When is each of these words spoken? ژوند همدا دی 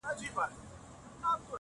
ژوند 0.03 0.49
همدا 1.21 1.37
دی 1.39 1.45